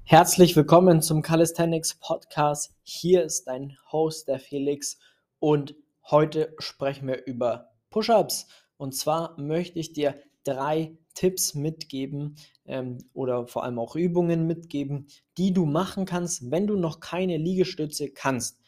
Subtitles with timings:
[0.00, 2.74] Herzlich willkommen zum Calisthenics Podcast.
[2.82, 4.98] Hier ist dein Host, der Felix,
[5.38, 5.76] und
[6.10, 8.48] heute sprechen wir über Push-Ups.
[8.78, 15.06] Und zwar möchte ich dir drei Tipps mitgeben ähm, oder vor allem auch Übungen mitgeben,
[15.36, 18.60] die du machen kannst, wenn du noch keine Liegestütze kannst.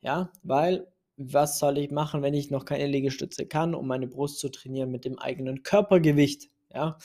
[0.00, 4.38] Ja, weil was soll ich machen, wenn ich noch keine Liegestütze kann, um meine Brust
[4.38, 6.48] zu trainieren mit dem eigenen Körpergewicht?
[6.72, 6.96] Ja,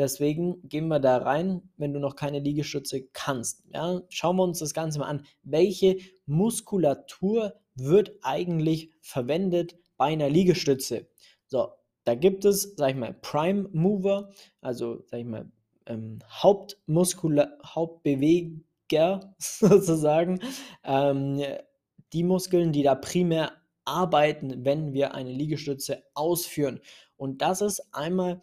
[0.00, 3.66] Deswegen gehen wir da rein, wenn du noch keine Liegestütze kannst.
[3.70, 5.26] Ja, schauen wir uns das Ganze mal an.
[5.42, 11.06] Welche Muskulatur wird eigentlich verwendet bei einer Liegestütze?
[11.48, 11.72] So,
[12.04, 14.30] da gibt es, sag ich mal, Prime Mover,
[14.62, 15.52] also, sag ich mal,
[15.84, 20.40] ähm, Hauptmuskula Hauptbeweger sozusagen.
[20.82, 21.42] Ähm,
[22.14, 23.52] die Muskeln, die da primär
[23.84, 26.80] arbeiten, wenn wir eine Liegestütze ausführen.
[27.18, 28.40] Und das ist einmal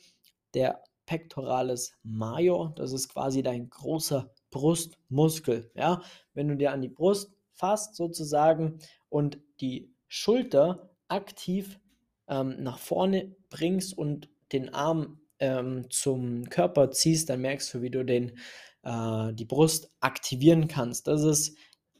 [0.53, 2.73] der Pectoralis major.
[2.75, 5.71] Das ist quasi dein großer Brustmuskel.
[5.73, 6.03] Ja,
[6.35, 8.77] wenn du dir an die Brust fasst sozusagen
[9.09, 11.79] und die Schulter aktiv
[12.27, 17.89] ähm, nach vorne bringst und den Arm ähm, zum Körper ziehst, dann merkst du, wie
[17.89, 18.37] du den,
[18.83, 21.07] äh, die Brust aktivieren kannst.
[21.07, 21.57] Das ist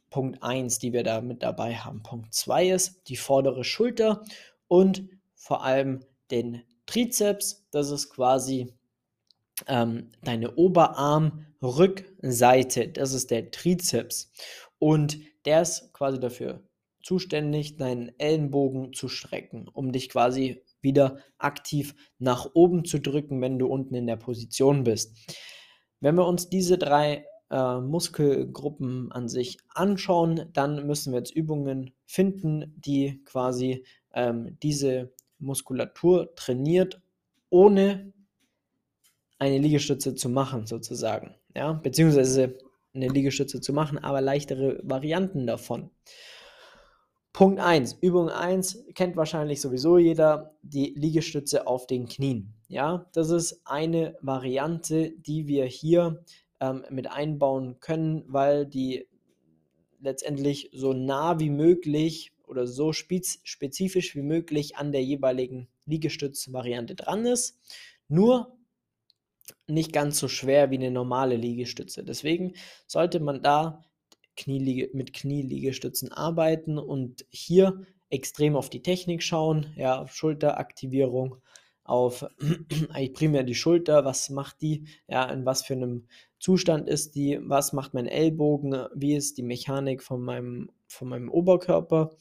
[0.10, 2.04] Punkt 1, die wir da mit dabei haben.
[2.04, 4.24] Punkt 2 ist die vordere Schulter
[4.68, 7.66] und vor allem den Trizeps.
[7.72, 8.74] Das ist quasi
[9.68, 14.32] ähm, deine Oberarmrückseite, das ist der Trizeps.
[14.80, 16.64] Und der ist quasi dafür
[17.02, 23.58] zuständig, deinen Ellenbogen zu strecken, um dich quasi wieder aktiv nach oben zu drücken, wenn
[23.58, 25.18] du unten in der Position bist.
[26.00, 31.94] Wenn wir uns diese drei äh, Muskelgruppen an sich anschauen, dann müssen wir jetzt Übungen
[32.06, 37.02] finden, die quasi ähm, diese Muskulatur trainiert,
[37.50, 38.14] ohne
[39.40, 41.36] eine Liegestütze zu machen, sozusagen.
[41.56, 42.58] Ja, beziehungsweise
[42.94, 45.92] eine Liegestütze zu machen, aber leichtere Varianten davon.
[47.34, 52.56] Punkt 1, Übung 1 kennt wahrscheinlich sowieso jeder, die Liegestütze auf den Knien.
[52.68, 56.24] Ja, das ist eine Variante, die wir hier
[56.60, 59.08] ähm, mit einbauen können, weil die
[60.00, 67.26] letztendlich so nah wie möglich oder so spezifisch wie möglich an der jeweiligen Liegestützvariante dran
[67.26, 67.60] ist.
[68.08, 68.57] Nur
[69.68, 72.04] nicht ganz so schwer wie eine normale Liegestütze.
[72.04, 72.54] Deswegen
[72.86, 73.84] sollte man da
[74.36, 81.42] Knieliege, mit Knieliegestützen arbeiten und hier extrem auf die Technik schauen, ja, Schulteraktivierung,
[81.84, 82.26] auf
[82.90, 86.08] eigentlich primär die Schulter, was macht die, ja, in was für einem
[86.40, 91.30] Zustand ist die, was macht mein Ellbogen, wie ist die Mechanik von meinem, von meinem
[91.30, 92.12] Oberkörper?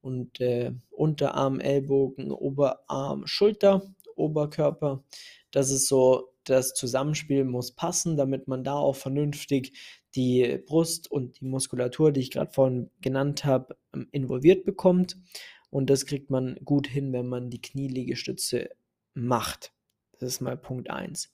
[0.00, 5.04] Und äh, Unterarm, Ellbogen, Oberarm, Schulter, Oberkörper.
[5.50, 9.72] Das ist so das Zusammenspiel muss passen, damit man da auch vernünftig
[10.14, 15.16] die Brust und die Muskulatur, die ich gerade vorhin genannt habe, ähm, involviert bekommt.
[15.70, 18.70] Und das kriegt man gut hin, wenn man die Knieliegestütze
[19.14, 19.72] macht.
[20.18, 21.32] Das ist mal Punkt 1.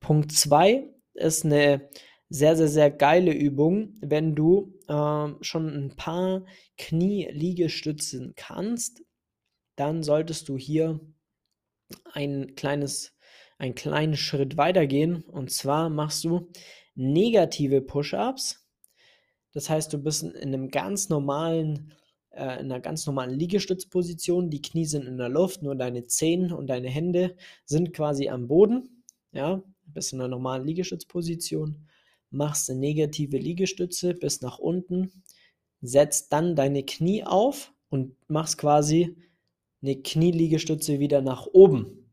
[0.00, 1.88] Punkt 2 ist eine
[2.28, 6.44] sehr, sehr, sehr geile Übung, wenn du äh, schon ein paar
[6.76, 9.02] Knieliegestützen kannst,
[9.76, 11.00] dann solltest du hier
[12.12, 13.16] ein kleines
[13.58, 15.22] einen kleinen Schritt weitergehen.
[15.22, 16.48] Und zwar machst du
[16.94, 18.64] negative Push-ups.
[19.52, 21.92] Das heißt, du bist in einem ganz normalen,
[22.30, 24.50] äh, in einer ganz normalen Liegestützposition.
[24.50, 28.48] Die Knie sind in der Luft, nur deine Zehen und deine Hände sind quasi am
[28.48, 29.04] Boden.
[29.32, 31.86] Ja, bist in einer normalen Liegestützposition.
[32.30, 35.22] Machst eine negative Liegestütze bis nach unten.
[35.80, 39.16] Setzt dann deine Knie auf und machst quasi
[39.82, 42.07] eine Knieliegestütze wieder nach oben.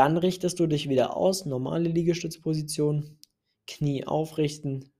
[0.00, 3.18] Dann richtest du dich wieder aus, normale Liegestützposition,
[3.66, 4.94] Knie aufrichten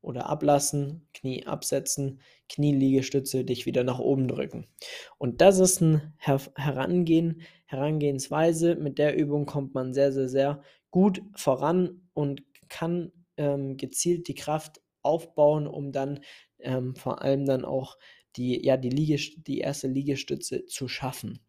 [0.00, 4.66] oder ablassen, Knie absetzen, Knieliegestütze, dich wieder nach oben drücken.
[5.18, 8.74] Und das ist ein Her Herangehen, Herangehensweise.
[8.76, 14.34] Mit der Übung kommt man sehr, sehr, sehr gut voran und kann ähm, gezielt die
[14.34, 16.20] Kraft aufbauen, um dann
[16.58, 17.98] ähm, vor allem dann auch
[18.36, 21.40] die, ja, die, die erste Liegestütze zu schaffen.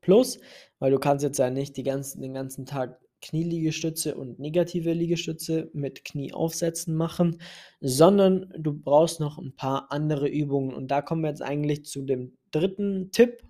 [0.00, 0.40] Plus,
[0.78, 6.04] weil du kannst jetzt ja nicht ganzen, den ganzen Tag Knieliegestütze und negative Liegestütze mit
[6.04, 7.40] Knieaufsätzen machen,
[7.80, 10.74] sondern du brauchst noch ein paar andere Übungen.
[10.74, 13.42] Und da kommen wir jetzt eigentlich zu dem dritten Tipp,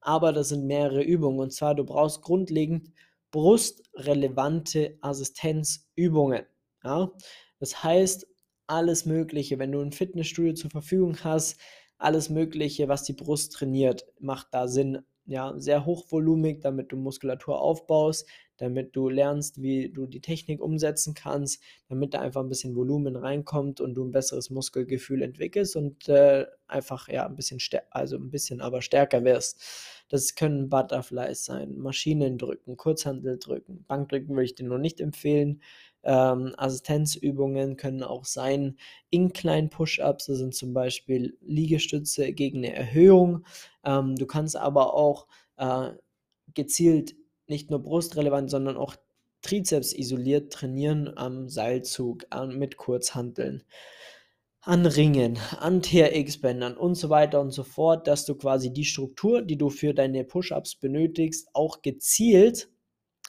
[0.00, 1.40] aber das sind mehrere Übungen.
[1.40, 2.90] Und zwar, du brauchst grundlegend
[3.30, 6.44] brustrelevante Assistenzübungen.
[6.84, 7.10] Ja?
[7.58, 8.26] Das heißt,
[8.66, 11.58] alles Mögliche, wenn du ein Fitnessstudio zur Verfügung hast,
[11.98, 17.60] alles Mögliche, was die Brust trainiert, macht da Sinn ja, sehr hochvolumig, damit du Muskulatur
[17.60, 18.26] aufbaust.
[18.58, 23.14] damit du lernst, wie du die Technik umsetzen kannst, damit da einfach ein bisschen Volumen
[23.14, 27.58] reinkommt und du ein besseres Muskelgefühl entwickelst und äh, einfach ja ein bisschen
[27.90, 29.60] also ein bisschen aber stärker wirst.
[30.08, 35.60] Das können Butterflies sein, Maschinen drücken, Kurzhandel drücken, Bankdrücken würde ich dir noch nicht empfehlen.
[36.08, 38.76] Ähm, Assistenzübungen können auch sein
[39.10, 43.44] Incline Push-Ups, das sind zum Beispiel Liegestütze gegen eine Erhöhung.
[43.84, 45.26] Ähm, du kannst aber auch
[45.56, 45.90] äh,
[46.54, 47.16] gezielt
[47.48, 48.94] nicht nur brustrelevant, sondern auch
[49.42, 53.64] Trizeps isoliert trainieren am Seilzug, an, mit Kurzhanteln,
[54.60, 59.42] an Ringen, an TRX-Bändern und so weiter und so fort, dass du quasi die Struktur,
[59.42, 62.68] die du für deine Push-Ups benötigst, auch gezielt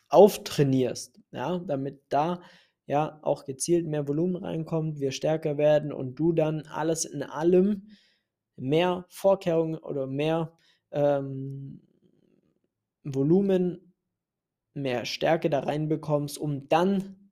[0.10, 2.42] auftrainierst, ja, damit da
[2.88, 7.90] ja, auch gezielt mehr Volumen reinkommt, wir stärker werden und du dann alles in allem
[8.56, 10.58] mehr Vorkehrungen oder mehr
[10.92, 11.82] ähm,
[13.04, 13.94] Volumen,
[14.74, 17.32] mehr Stärke da reinbekommst, um dann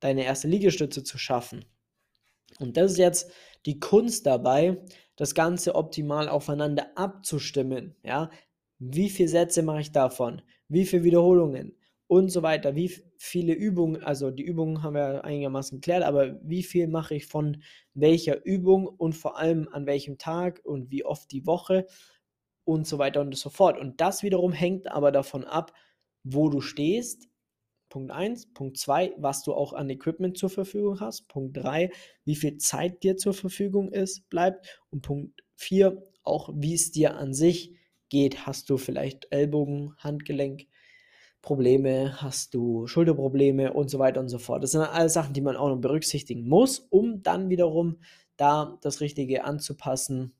[0.00, 1.64] deine erste Liegestütze zu schaffen.
[2.58, 3.32] Und das ist jetzt
[3.64, 4.84] die Kunst dabei,
[5.16, 7.96] das Ganze optimal aufeinander abzustimmen.
[8.02, 8.30] Ja?
[8.78, 10.42] Wie viele Sätze mache ich davon?
[10.68, 11.76] Wie viele Wiederholungen?
[12.12, 12.76] Und so weiter.
[12.76, 17.24] Wie viele Übungen, also die Übungen haben wir einigermaßen geklärt, aber wie viel mache ich
[17.24, 17.62] von
[17.94, 21.86] welcher Übung und vor allem an welchem Tag und wie oft die Woche
[22.64, 23.80] und so weiter und so fort.
[23.80, 25.72] Und das wiederum hängt aber davon ab,
[26.22, 27.30] wo du stehst.
[27.88, 28.52] Punkt 1.
[28.52, 31.28] Punkt 2, was du auch an Equipment zur Verfügung hast.
[31.28, 31.90] Punkt 3,
[32.26, 34.82] wie viel Zeit dir zur Verfügung ist, bleibt.
[34.90, 37.72] Und Punkt 4, auch wie es dir an sich
[38.10, 38.44] geht.
[38.44, 40.66] Hast du vielleicht Ellbogen, Handgelenk,
[41.42, 44.62] Probleme, hast du Schulterprobleme und so weiter und so fort.
[44.62, 47.98] Das sind alles Sachen, die man auch noch berücksichtigen muss, um dann wiederum
[48.36, 50.32] da das Richtige anzupassen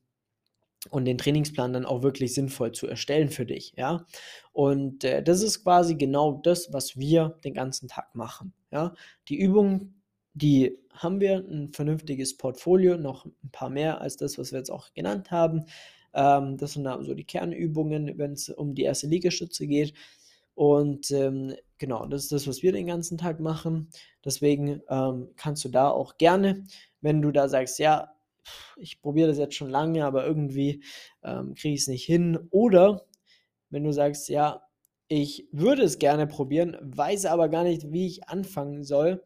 [0.89, 4.05] und den Trainingsplan dann auch wirklich sinnvoll zu erstellen für dich, ja.
[4.51, 8.93] Und äh, das ist quasi genau das, was wir den ganzen Tag machen, ja.
[9.29, 10.01] Die Übungen,
[10.33, 14.71] die haben wir ein vernünftiges Portfolio, noch ein paar mehr als das, was wir jetzt
[14.71, 15.65] auch genannt haben.
[16.13, 19.93] Ähm, das sind so die Kernübungen, wenn es um die erste Liegestütze geht.
[20.55, 23.89] Und ähm, genau, das ist das, was wir den ganzen Tag machen.
[24.23, 26.65] Deswegen ähm, kannst du da auch gerne,
[27.01, 28.09] wenn du da sagst, ja,
[28.75, 30.83] ich probiere das jetzt schon lange, aber irgendwie
[31.23, 32.37] ähm, kriege ich es nicht hin.
[32.51, 33.05] Oder
[33.69, 34.63] wenn du sagst, ja,
[35.07, 39.23] ich würde es gerne probieren, weiß aber gar nicht, wie ich anfangen soll.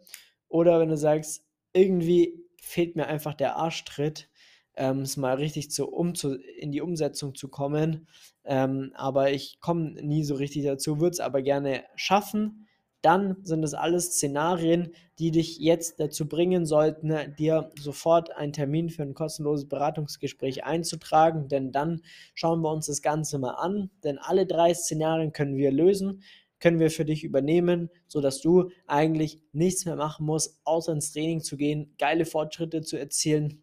[0.47, 4.29] Oder wenn du sagst, irgendwie fehlt mir einfach der Arschtritt,
[4.77, 8.07] ähm, es mal richtig zu, um zu, in die Umsetzung zu kommen.
[8.45, 12.67] Ähm, aber ich komme nie so richtig dazu, würde es aber gerne schaffen.
[13.01, 18.89] Dann sind das alles Szenarien, die dich jetzt dazu bringen sollten, dir sofort einen Termin
[18.89, 21.47] für ein kostenloses Beratungsgespräch einzutragen.
[21.47, 22.01] Denn dann
[22.33, 23.89] schauen wir uns das Ganze mal an.
[24.03, 26.23] Denn alle drei Szenarien können wir lösen
[26.59, 31.41] können wir für dich übernehmen, sodass du eigentlich nichts mehr machen musst, außer ins Training
[31.41, 33.61] zu gehen, geile Fortschritte zu erzielen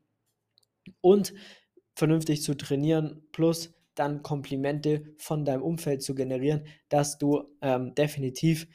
[1.00, 1.32] und
[1.94, 8.66] vernünftig zu trainieren, plus dann Komplimente von deinem Umfeld zu generieren, dass du ähm, definitiv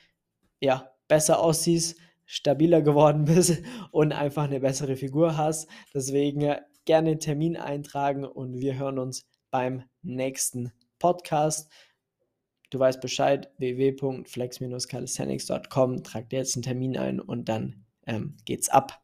[0.61, 3.61] ja, besser aussiehst, stabiler geworden bist
[3.91, 5.69] und einfach eine bessere Figur hast.
[5.93, 11.69] Deswegen äh, gerne einen Termin eintragen und wir hören uns beim nächsten Podcast.
[12.69, 19.01] Du weißt Bescheid, www.flex-calisthenics.com, trag dir jetzt einen Termin ein und dann ähm, geht's ab.